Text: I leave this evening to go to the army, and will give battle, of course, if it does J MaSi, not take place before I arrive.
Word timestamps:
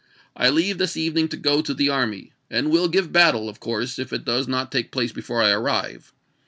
I 0.35 0.49
leave 0.49 0.79
this 0.79 0.97
evening 0.97 1.27
to 1.27 1.37
go 1.37 1.61
to 1.61 1.75
the 1.75 1.89
army, 1.89 2.33
and 2.49 2.71
will 2.71 2.87
give 2.87 3.11
battle, 3.11 3.47
of 3.47 3.59
course, 3.59 3.99
if 3.99 4.11
it 4.11 4.25
does 4.25 4.47
J 4.47 4.49
MaSi, 4.49 4.51
not 4.51 4.71
take 4.71 4.89
place 4.91 5.11
before 5.11 5.43
I 5.43 5.51
arrive. 5.51 6.11